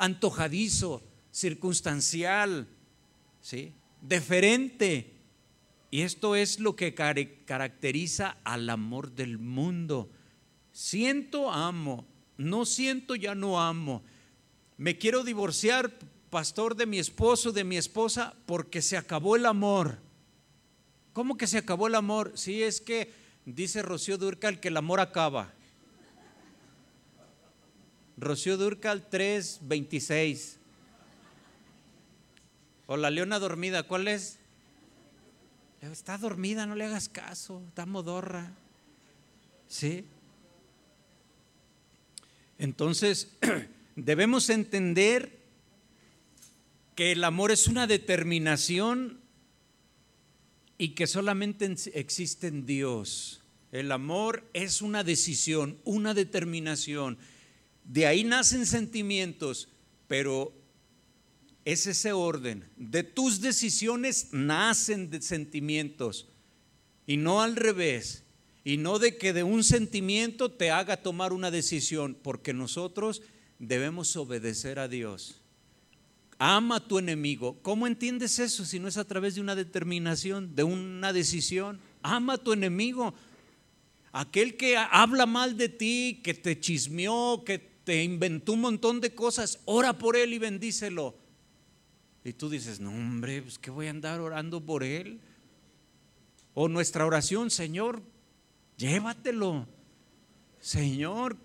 [0.02, 2.68] antojadizo, circunstancial,
[3.40, 3.74] ¿sí?
[4.02, 5.14] deferente.
[5.92, 10.10] Y esto es lo que caracteriza al amor del mundo.
[10.72, 12.08] Siento, amo.
[12.38, 14.02] No siento, ya no amo.
[14.78, 15.94] Me quiero divorciar,
[16.30, 20.00] pastor, de mi esposo, de mi esposa, porque se acabó el amor.
[21.14, 22.32] ¿Cómo que se acabó el amor?
[22.36, 23.14] Sí, es que
[23.46, 25.54] dice Rocío Durcal que el amor acaba.
[28.22, 30.58] Rocío Durcal 3:26.
[32.86, 34.38] O la leona dormida, ¿cuál es?
[35.82, 38.54] Está dormida, no le hagas caso, está modorra.
[39.68, 40.06] ¿Sí?
[42.60, 43.32] Entonces,
[43.96, 45.40] debemos entender
[46.96, 49.20] que el amor es una determinación
[50.78, 53.42] y que solamente existe en Dios.
[53.72, 57.18] El amor es una decisión, una determinación.
[57.92, 59.68] De ahí nacen sentimientos,
[60.08, 60.54] pero
[61.66, 62.64] es ese orden.
[62.78, 66.30] De tus decisiones nacen de sentimientos
[67.06, 68.24] y no al revés.
[68.64, 73.24] Y no de que de un sentimiento te haga tomar una decisión, porque nosotros
[73.60, 75.42] debemos obedecer a Dios.
[76.38, 77.60] Ama a tu enemigo.
[77.62, 81.82] ¿Cómo entiendes eso si no es a través de una determinación, de una decisión?
[82.04, 83.14] Ama a tu enemigo.
[84.14, 89.14] Aquel que habla mal de ti, que te chismeó, que te inventó un montón de
[89.14, 91.16] cosas, ora por él y bendícelo.
[92.24, 95.20] Y tú dices, no hombre, pues que voy a andar orando por él.
[96.54, 98.02] O nuestra oración, Señor,
[98.78, 99.68] llévatelo.
[100.60, 101.38] Señor,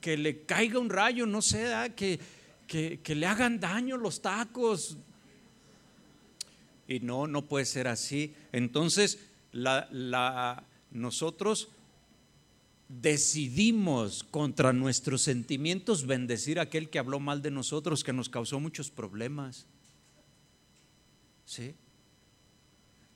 [0.00, 2.20] que le caiga un rayo, no sé, que,
[2.66, 4.98] que, le hagan daño los tacos.
[6.86, 8.34] Y no, no puede ser así.
[8.52, 9.18] Entonces,
[9.52, 11.68] la, nosotros
[12.90, 18.58] decidimos contra nuestros sentimientos bendecir a aquel que habló mal de nosotros, que nos causó
[18.58, 19.66] muchos problemas.
[21.44, 21.74] ¿Sí?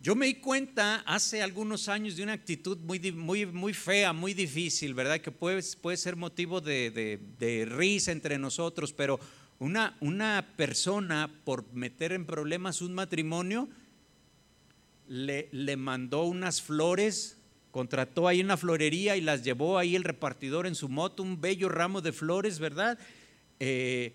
[0.01, 4.33] Yo me di cuenta hace algunos años de una actitud muy, muy, muy fea, muy
[4.33, 5.21] difícil, ¿verdad?
[5.21, 9.19] Que puede, puede ser motivo de, de, risa entre nosotros, pero
[9.59, 13.69] una, una persona por meter en problemas un matrimonio
[15.09, 17.39] le, le mandó unas flores
[17.75, 21.41] contrató ahí en la florería y las llevó ahí el repartidor en su moto, un
[21.41, 23.01] bello ramo de flores, ¿verdad?
[23.59, 24.15] Eh,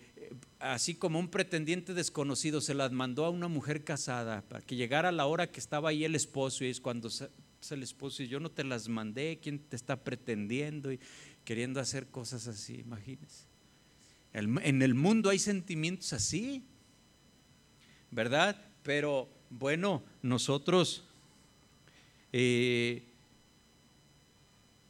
[0.60, 5.12] así como un pretendiente desconocido, se las mandó a una mujer casada para que llegara
[5.12, 7.22] la hora que estaba ahí el esposo y es cuando es
[7.69, 11.00] el esposo y yo no te las mandé, ¿quién te está pretendiendo y
[11.43, 12.76] queriendo hacer cosas así?
[12.80, 13.43] Imagínense.
[14.32, 16.63] En el mundo hay sentimientos así,
[18.10, 18.56] ¿verdad?
[18.84, 21.04] Pero bueno, nosotros
[22.32, 23.09] eh,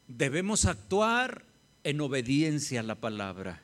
[0.09, 1.45] debemos actuar
[1.83, 3.61] en obediencia a la palabra.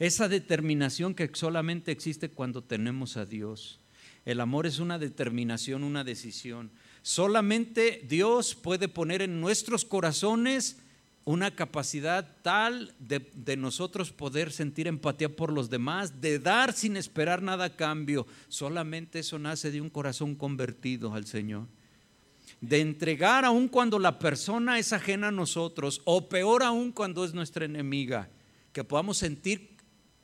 [0.00, 3.78] Esa determinación que solamente existe cuando tenemos a Dios.
[4.24, 6.70] El amor es una determinación, una decisión.
[7.02, 10.78] Solamente Dios puede poner en nuestros corazones
[11.24, 17.42] una capacidad tal de, nosotros poder sentir empatía por los demás, de dar sin esperar
[17.42, 18.26] nada a cambio.
[18.48, 21.66] Solamente eso nace de un corazón convertido al Señor.
[22.60, 27.34] De entregar aun cuando la persona es ajena a nosotros, o peor aún cuando es
[27.34, 28.28] nuestra enemiga,
[28.72, 29.70] que podamos sentir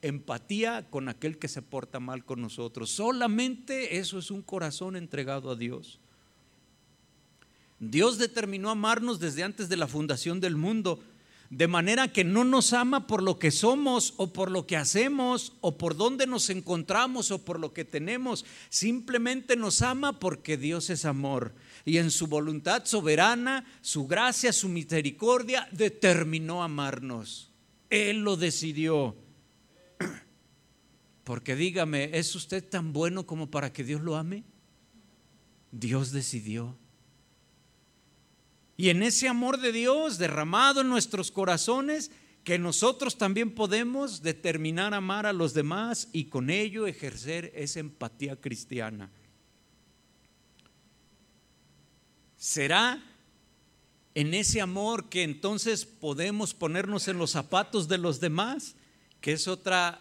[0.02, 2.90] empatía con aquel que se porta mal con nosotros.
[2.90, 6.00] Solamente eso es un corazón entregado a Dios.
[7.78, 11.02] Dios determinó amarnos desde antes de la fundación del mundo,
[11.50, 15.52] de manera que no nos ama por lo que somos o por lo que hacemos
[15.60, 18.44] o por dónde nos encontramos o por lo que tenemos.
[18.68, 21.52] Simplemente nos ama porque Dios es amor.
[21.86, 27.52] Y en su voluntad soberana, su gracia, su misericordia, determinó amarnos.
[27.88, 29.16] Él lo decidió.
[31.24, 34.42] Porque dígame, ¿es usted tan bueno como para que Dios lo ame?
[35.70, 36.76] Dios decidió.
[38.76, 42.10] Y en ese amor de Dios derramado en nuestros corazones,
[42.42, 48.40] que nosotros también podemos determinar amar a los demás y con ello ejercer esa empatía
[48.40, 49.10] cristiana.
[52.36, 53.02] ¿Será
[54.14, 58.76] en ese amor que entonces podemos ponernos en los zapatos de los demás?
[59.20, 60.00] Que es otra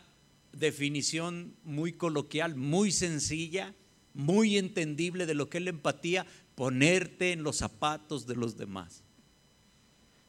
[0.52, 3.74] definición muy coloquial, muy sencilla,
[4.14, 9.04] muy entendible de lo que es la empatía, ponerte en los zapatos de los demás.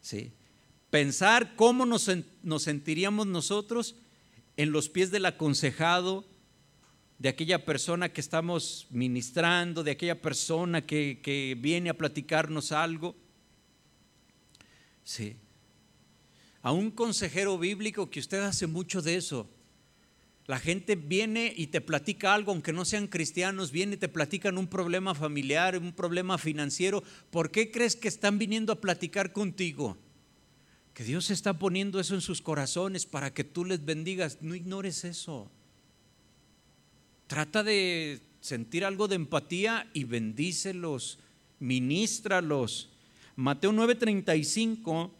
[0.01, 0.33] ¿Sí?
[0.90, 2.11] Pensar cómo nos,
[2.42, 3.97] nos sentiríamos nosotros
[4.57, 6.25] en los pies del aconsejado,
[7.19, 13.17] de aquella persona que estamos ministrando, de aquella persona que, que viene a platicarnos algo.
[15.02, 15.37] Sí.
[16.62, 19.48] A un consejero bíblico que usted hace mucho de eso,
[20.46, 24.58] la gente viene y te platica algo, aunque no sean cristianos, viene y te platican
[24.58, 27.02] un problema familiar, un problema financiero.
[27.31, 29.96] ¿Por qué crees que están viniendo a platicar contigo?
[30.94, 34.38] Que Dios está poniendo eso en sus corazones para que tú les bendigas.
[34.40, 35.50] No ignores eso.
[37.27, 41.18] Trata de sentir algo de empatía y bendícelos,
[41.58, 42.90] ministralos.
[43.35, 45.10] Mateo 9:35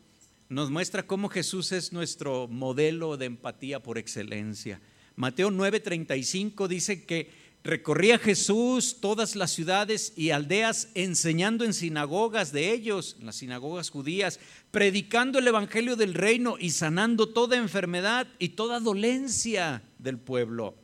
[0.49, 4.81] nos muestra cómo Jesús es nuestro modelo de empatía por excelencia.
[5.17, 12.73] Mateo 9:35 dice que Recorría Jesús todas las ciudades y aldeas enseñando en sinagogas de
[12.73, 14.39] ellos, en las sinagogas judías,
[14.71, 20.77] predicando el Evangelio del reino y sanando toda enfermedad y toda dolencia del pueblo.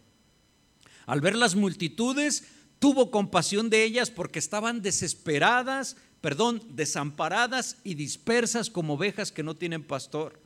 [1.07, 2.45] Al ver las multitudes,
[2.79, 9.55] tuvo compasión de ellas porque estaban desesperadas, perdón, desamparadas y dispersas como ovejas que no
[9.57, 10.41] tienen pastor.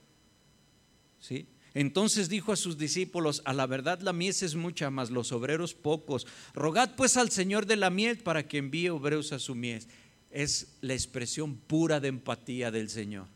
[1.19, 1.47] ¿Sí?
[1.77, 5.75] Entonces dijo a sus discípulos, a la verdad la mies es mucha, mas los obreros
[5.75, 6.27] pocos.
[6.55, 9.87] Rogad pues al Señor de la miel para que envíe obreros a su mies.
[10.31, 13.29] Es la expresión pura de empatía del Señor.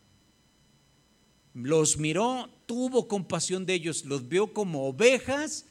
[1.52, 5.66] Los miró, tuvo compasión de ellos, los vio como ovejas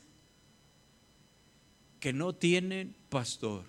[1.99, 3.65] que no tienen pastor.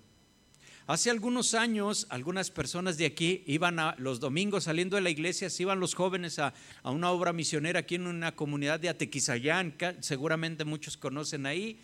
[0.91, 5.49] Hace algunos años, algunas personas de aquí iban a los domingos saliendo de la iglesia,
[5.49, 6.53] se iban los jóvenes a,
[6.83, 11.78] una obra misionera aquí en una comunidad de Atequizayán, seguramente muchos conocen ahí.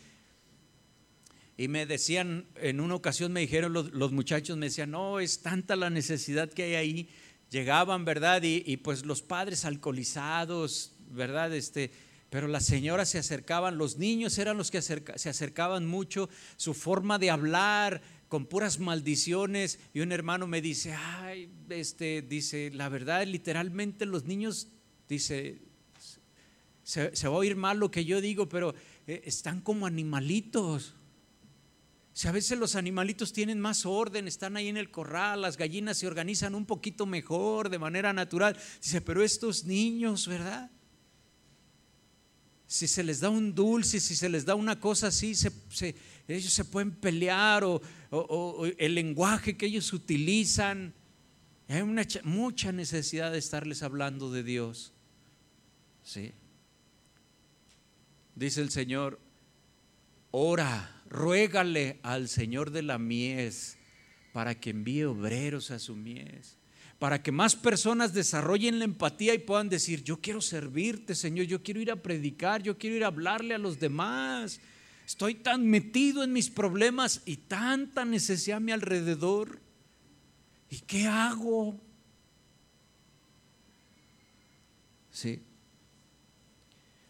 [1.57, 5.76] Y me decían, en una ocasión me dijeron los, muchachos, me decían, no, es tanta
[5.76, 7.09] la necesidad que hay ahí.
[7.49, 8.42] Llegaban, ¿verdad?
[8.42, 11.55] Y, pues los padres alcoholizados, ¿verdad?
[11.55, 11.92] Este,
[12.37, 16.28] pero las señoras se acercaban, los niños eran los que se acercaban mucho,
[16.59, 22.70] su forma de hablar, con puras maldiciones y un hermano me dice, ay, este, dice,
[22.74, 24.68] la verdad, literalmente los niños,
[25.09, 25.62] dice,
[26.82, 28.74] se, va a oír mal lo que yo digo, pero
[29.07, 30.95] eh, están como animalitos.
[32.12, 35.97] Si a veces los animalitos tienen más orden, están ahí en el corral, las gallinas
[35.97, 38.59] se organizan un poquito mejor, de manera natural.
[38.82, 40.70] Dice, pero estos niños, ¿verdad?
[42.66, 45.34] Si se les da un dulce, si se les da una cosa así,
[46.26, 47.80] ellos se pueden pelear o,
[48.78, 50.92] el lenguaje que ellos utilizan.
[51.68, 51.82] Hay
[52.24, 54.92] mucha necesidad de estarles hablando de Dios.
[56.02, 56.32] ¿Sí?
[58.34, 59.18] Dice el Señor,
[60.30, 63.78] ora, ruégale al Señor de la mies
[64.32, 66.58] para que envíe obreros a su mies,
[66.99, 71.62] para que más personas desarrollen la empatía y puedan decir, yo quiero servirte, Señor, yo
[71.62, 74.61] quiero ir a predicar, yo quiero ir a hablarle a los demás.
[75.07, 79.61] Estoy tan metido en mis problemas y tanta necesidad a mi alrededor.
[80.70, 81.78] ¿Y qué hago?
[85.12, 85.42] Sí.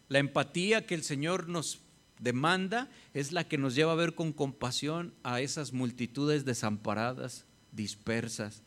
[0.09, 1.79] La empatía que el Señor nos
[2.19, 8.63] demanda es la que nos lleva a ver con compasión a esas multitudes desamparadas, dispersas.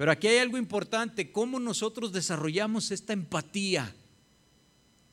[0.00, 3.94] Pero aquí hay algo importante, cómo nosotros desarrollamos esta empatía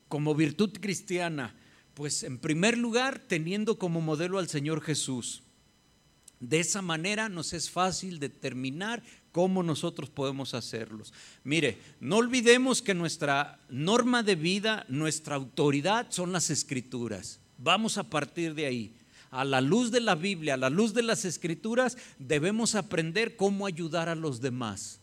[0.08, 1.54] como virtud cristiana.
[1.92, 5.42] Pues en primer lugar, teniendo como modelo al Señor Jesús.
[6.40, 11.12] De esa manera nos es fácil determinar cómo nosotros podemos hacerlos.
[11.44, 17.40] Mire, no olvidemos que nuestra norma de vida, nuestra autoridad son las escrituras.
[17.58, 18.94] Vamos a partir de ahí.
[19.30, 23.66] A la luz de la Biblia, a la luz de las escrituras, debemos aprender cómo
[23.66, 25.00] ayudar a los demás,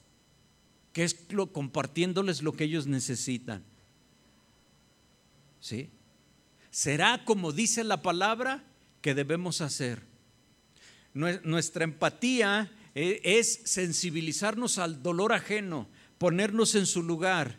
[0.93, 3.63] que es lo, compartiéndoles lo que ellos necesitan.
[5.59, 5.89] ¿Sí?
[6.75, 8.61] será como dice la palabra
[9.01, 10.01] que debemos hacer.
[11.13, 17.57] Nuestra empatía eh, es sensibilizarnos al dolor ajeno, ponernos en su lugar.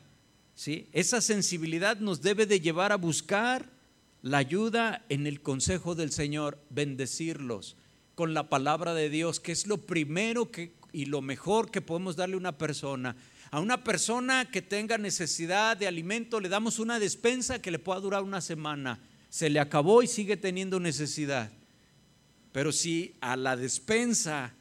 [0.54, 0.90] ¿sí?
[0.92, 3.70] Esa sensibilidad nos debe de llevar a buscar
[4.26, 7.76] la ayuda en el consejo del Señor, bendecirlos
[8.16, 12.16] con la palabra de Dios, que es lo primero que, y lo mejor que podemos
[12.16, 13.14] darle a una persona.
[13.52, 18.00] A una persona que tenga necesidad de alimento le damos una despensa que le pueda
[18.00, 18.98] durar una semana.
[19.28, 21.52] Se le acabó y sigue teniendo necesidad.
[22.50, 24.54] Pero si a la despensa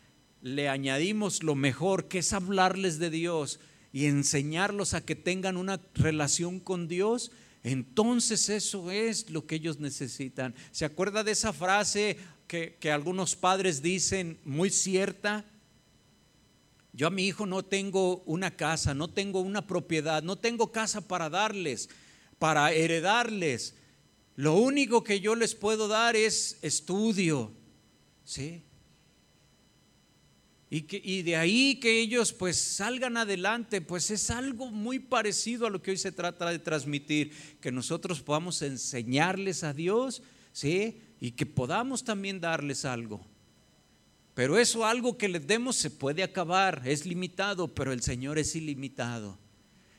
[0.44, 3.60] le añadimos lo mejor, que es hablarles de Dios
[3.92, 7.32] y enseñarlos a que tengan una relación con Dios,
[7.66, 10.54] entonces eso es lo que ellos necesitan.
[10.72, 15.46] ¿Se acuerda de esa frase que, que algunos padres dicen muy cierta?
[16.94, 21.08] Yo a mi hijo no tengo una casa, no tengo una propiedad, no tengo casa
[21.08, 21.90] para darles,
[22.38, 23.74] para heredarles.
[24.36, 27.52] Lo único que yo les puedo dar es estudio,
[28.24, 28.62] ¿sí?
[30.70, 35.68] Y, que, y de ahí que ellos pues salgan adelante, pues es algo muy parecido
[35.68, 41.00] a lo que hoy se trata de transmitir, que nosotros podamos enseñarles a Dios, ¿sí?
[41.22, 43.26] Y que podamos también darles algo.
[44.34, 48.56] Pero eso algo que les demos se puede acabar, es limitado, pero el Señor es
[48.56, 49.40] ilimitado.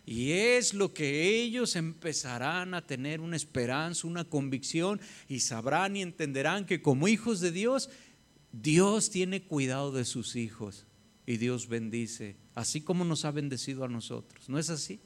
[0.05, 6.03] Y es lo que ellos empezarán a tener una esperanza, una convicción y sabrán y
[6.03, 7.91] entenderán que como hijos de Dios,
[8.53, 10.87] Dios tiene cuidado de sus hijos
[11.27, 14.49] y Dios bendice, así como nos ha bendecido a nosotros.
[14.49, 15.01] ¿No es así?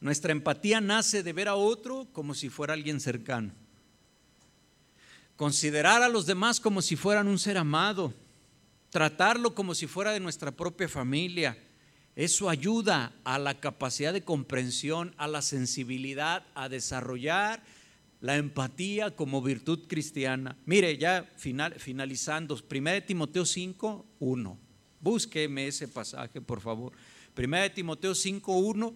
[0.00, 3.52] Nuestra empatía nace de ver a otro como si fuera alguien cercano
[5.40, 8.12] Considerar a los demás como si fueran un ser amado,
[8.90, 11.56] tratarlo como si fuera de nuestra propia familia.
[12.14, 17.62] Eso ayuda a la capacidad de comprensión, a la sensibilidad, a desarrollar
[18.20, 20.56] la empatía como virtud cristiana.
[20.66, 24.58] Mire, ya final, finalizando, 1 Timoteo 5, 1.
[25.00, 26.92] Búsqueme ese pasaje, por favor.
[27.36, 28.94] 1 Timoteo 5, 1.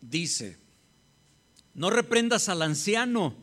[0.00, 0.58] Dice,
[1.74, 3.34] no reprendas al anciano,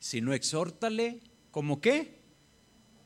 [0.00, 1.20] sino exhórtale
[1.50, 2.18] como qué?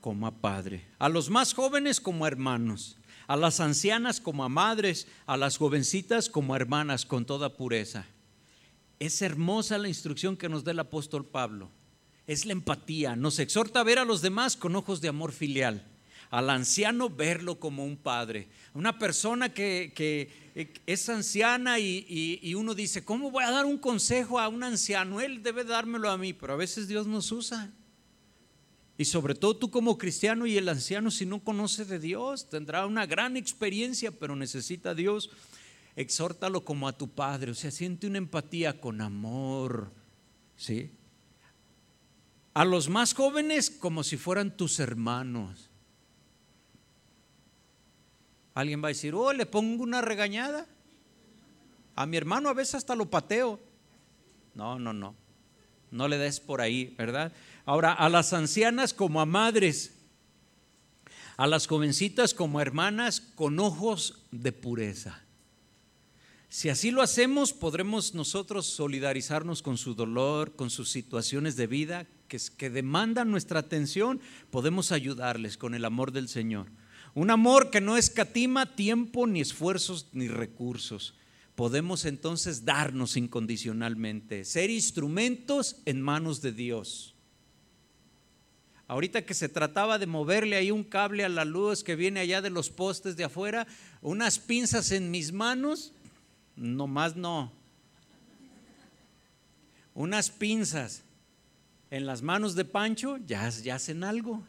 [0.00, 0.86] Como a padre.
[0.98, 2.96] A los más jóvenes como hermanos
[3.26, 8.06] a las ancianas como a madres, a las jovencitas como a hermanas con toda pureza.
[8.98, 11.70] Es hermosa la instrucción que nos da el apóstol Pablo.
[12.26, 13.16] Es la empatía.
[13.16, 15.88] Nos exhorta a ver a los demás con ojos de amor filial.
[16.30, 18.48] Al anciano verlo como un padre.
[18.74, 20.30] Una persona que,
[20.86, 22.06] es anciana y,
[22.40, 25.20] y, uno dice, ¿cómo voy a dar un consejo a un anciano?
[25.20, 27.70] Él debe dármelo a mí, pero a veces Dios nos usa.
[29.02, 32.86] Y sobre todo tú como cristiano y el anciano si no conoce de Dios, tendrá
[32.86, 35.28] una gran experiencia, pero necesita a Dios.
[35.96, 39.90] Exhórtalo como a tu padre, o sea, siente una empatía con amor,
[40.56, 40.92] ¿sí?
[42.54, 45.68] A los más jóvenes como si fueran tus hermanos.
[48.54, 50.68] Alguien va a decir, oh, le pongo una regañada.
[51.96, 53.58] A mi hermano a veces hasta lo pateo.
[54.54, 55.16] No, no, no.
[55.90, 57.32] No le des por ahí, ¿verdad?
[57.64, 59.94] Ahora, a las ancianas como a madres,
[61.36, 65.22] a las jovencitas como hermanas con ojos de pureza.
[66.48, 72.06] Si así lo hacemos, podremos nosotros solidarizarnos con su dolor, con sus situaciones de vida
[72.28, 76.66] que, que demandan nuestra atención, podemos ayudarles con el amor del Señor.
[77.14, 81.14] Un amor que no escatima tiempo, ni esfuerzos, ni recursos.
[81.54, 87.11] Podemos entonces darnos incondicionalmente, ser instrumentos en manos de Dios.
[88.92, 92.42] Ahorita que se trataba de moverle ahí un cable a la luz que viene allá
[92.42, 93.66] de los postes de afuera,
[94.02, 95.94] unas pinzas en mis manos,
[96.56, 97.50] nomás no.
[99.94, 101.04] Unas pinzas
[101.90, 104.42] en las manos de Pancho, ya, hacen algo.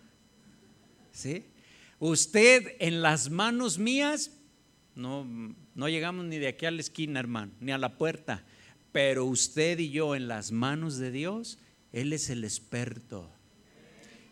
[1.14, 1.46] ¿Sí?
[2.00, 4.32] Usted en las manos mías,
[4.94, 5.26] no,
[5.74, 8.44] no llegamos ni de aquí a la esquina, hermano, ni a la puerta.
[8.91, 11.60] Pero usted y yo en las manos de Dios,
[11.94, 13.32] Él es el experto.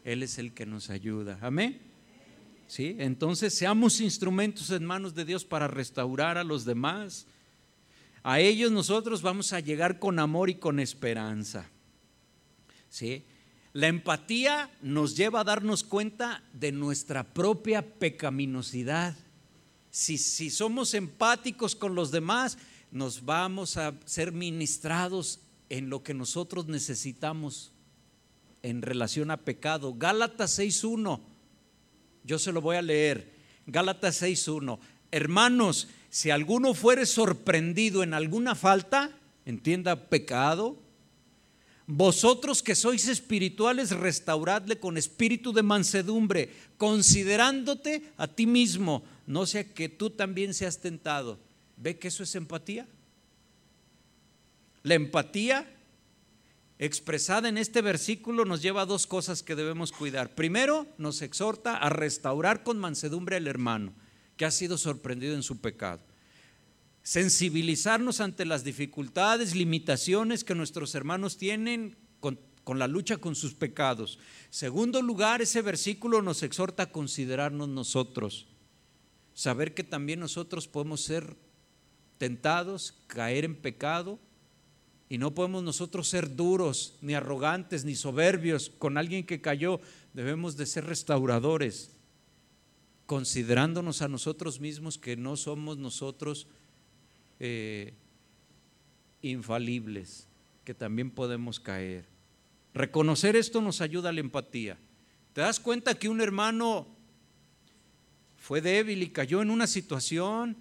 [0.04, 1.38] Él es el que nos ayuda.
[1.42, 1.80] Amén.
[2.68, 2.96] ¿Sí?
[3.00, 7.28] Entonces seamos instrumentos en manos de Dios para restaurar a los demás.
[8.24, 11.70] A ellos nosotros vamos a llegar con amor y con esperanza.
[12.90, 13.26] ¿Sí?
[13.74, 19.16] La empatía nos lleva a darnos cuenta de nuestra propia pecaminosidad.
[19.90, 22.58] Si, si somos empáticos con los demás,
[22.92, 25.40] nos vamos a ser ministrados
[25.70, 27.72] en lo que nosotros necesitamos
[28.64, 29.96] en relación a pecado.
[29.98, 31.20] Gálatas 6.1,
[32.24, 33.34] yo se lo voy a leer.
[33.66, 34.80] Gálatas 6.1,
[35.12, 39.12] hermanos, si alguno fuere sorprendido en alguna falta,
[39.46, 40.78] entienda pecado,
[41.88, 49.74] vosotros que sois espirituales, restauradle con espíritu de mansedumbre, considerándote a ti mismo, no sea
[49.74, 51.40] que tú también seas tentado.
[51.78, 52.88] ¿Ve que eso es empatía?
[54.84, 55.68] La empatía
[56.82, 60.34] expresada en este versículo nos lleva a dos cosas que debemos cuidar.
[60.34, 63.94] Primero, nos exhorta a restaurar con mansedumbre al hermano
[64.36, 66.02] que ha sido sorprendido en su pecado.
[67.04, 73.54] Sensibilizarnos ante las dificultades, limitaciones que nuestros hermanos tienen con, con la lucha con sus
[73.54, 74.18] pecados.
[74.50, 78.48] Segundo lugar, ese versículo nos exhorta a considerarnos nosotros.
[79.36, 81.38] Saber que también nosotros podemos ser
[82.18, 84.20] tentados, caer en pecado,
[85.12, 89.82] y no podemos nosotros ser duros, ni arrogantes, ni soberbios con alguien que cayó.
[90.14, 91.98] Debemos de ser restauradores,
[93.08, 96.48] considerándonos a nosotros mismos que no somos nosotros
[97.42, 97.94] eh,
[99.22, 100.30] infalibles,
[100.64, 102.06] que también podemos caer.
[102.74, 104.78] Reconocer esto nos ayuda a la empatía.
[105.34, 106.88] ¿Te das cuenta que un hermano
[108.38, 110.56] fue débil y cayó en una situación?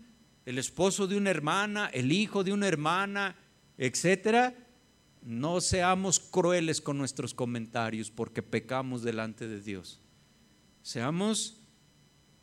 [0.45, 3.37] El esposo de una hermana, el hijo de una hermana,
[3.81, 4.55] etcétera,
[5.23, 10.03] no seamos crueles con nuestros comentarios porque pecamos delante de Dios.
[10.83, 11.57] Seamos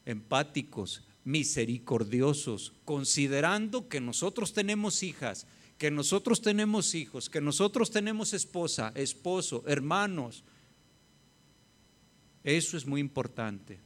[0.04, 5.46] empáticos, misericordiosos, considerando que nosotros tenemos hijas,
[5.78, 10.44] que nosotros tenemos hijos, que nosotros tenemos esposa, esposo, hermanos.
[12.44, 13.80] Eso es muy importante.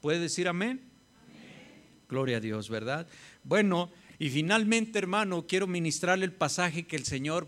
[0.00, 0.90] ¿Puede decir amén?
[1.28, 2.02] amén?
[2.08, 3.06] Gloria a Dios, ¿verdad?
[3.44, 7.46] Bueno, Y finalmente, hermano, quiero ministrarle el pasaje que el Señor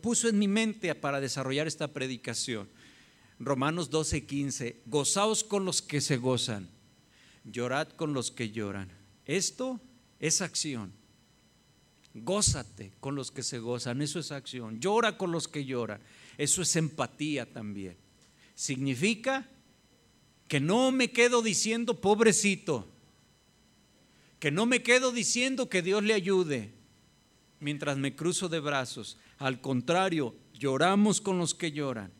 [0.00, 2.68] puso en mi mente para desarrollar esta predicación.
[3.38, 4.82] Romanos 12, 15.
[4.86, 6.68] Gozaos con los que se gozan,
[7.44, 8.90] llorad con los que lloran.
[9.26, 9.80] Esto
[10.20, 10.92] es acción.
[12.14, 14.80] Gózate con los que se gozan, eso es acción.
[14.80, 16.00] Llora con los que lloran,
[16.36, 17.96] eso es empatía también.
[18.54, 19.48] Significa
[20.48, 22.88] que no me quedo diciendo pobrecito,
[24.38, 26.72] que no me quedo diciendo que Dios le ayude
[27.60, 29.18] mientras me cruzo de brazos.
[29.38, 32.12] Al contrario, lloramos con los que lloran,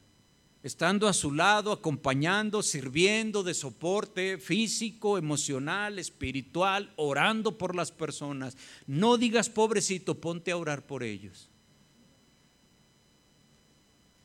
[0.62, 8.56] estando a su lado, acompañando, sirviendo de soporte físico, emocional, espiritual, orando por las personas.
[8.86, 11.48] No digas pobrecito, ponte a orar por ellos.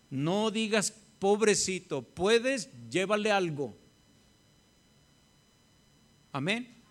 [0.09, 3.77] No digas pobrecito, puedes, llévale algo.
[6.31, 6.82] Amén.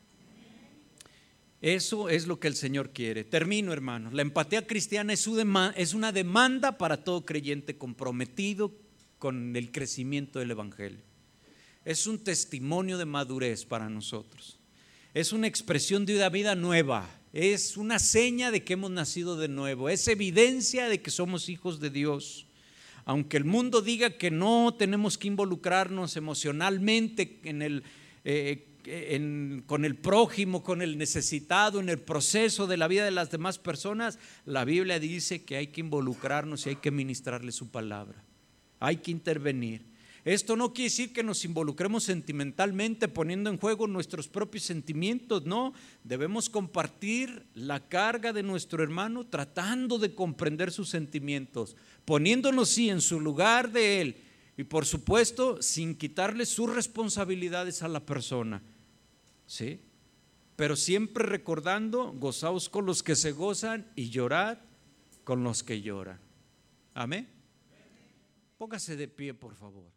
[1.63, 3.23] Eso es lo que el Señor quiere.
[3.23, 4.13] Termino, hermanos.
[4.13, 8.75] La empatía cristiana es una demanda para todo creyente comprometido
[9.21, 10.99] con el crecimiento del Evangelio.
[11.85, 14.59] Es un testimonio de madurez para nosotros.
[15.15, 17.09] Es una expresión de una vida nueva.
[17.33, 19.89] Es una seña de que hemos nacido de nuevo.
[19.89, 22.49] Es evidencia de que somos hijos de Dios.
[23.05, 27.85] Aunque el mundo diga que no tenemos que involucrarnos emocionalmente en el,
[28.25, 28.67] eh,
[29.67, 33.59] con el prójimo, con el necesitado, en el proceso de la vida de las demás
[33.59, 38.25] personas, la Biblia dice que hay que involucrarnos y hay que ministrarle su palabra.
[38.81, 39.93] Hay que intervenir.
[40.25, 45.73] Esto no quiere decir que nos involucremos sentimentalmente poniendo en juego nuestros propios sentimientos, no,
[46.05, 53.01] debemos compartir la carga de nuestro hermano tratando de comprender sus sentimientos, poniéndonos sí en
[53.01, 54.17] su lugar de él
[54.57, 58.63] y por supuesto sin quitarle sus responsabilidades a la persona.
[59.53, 59.83] ¿Sí?
[60.57, 64.59] Pero siempre recordando, gozaos con los que se gozan y llorad
[65.25, 66.19] con los que lloran.
[66.95, 67.29] Amén.
[68.57, 69.91] Póngase de pie, por favor.